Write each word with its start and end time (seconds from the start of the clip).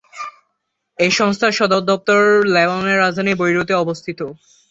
এই 0.99 1.11
সংস্থার 1.11 1.57
সদর 1.59 1.81
দপ্তর 1.89 2.19
লেবাননের 2.53 3.01
রাজধানী 3.01 3.33
বৈরুতে 3.41 3.73
অবস্থিত। 3.83 4.19